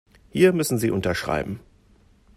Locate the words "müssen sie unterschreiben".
0.51-1.59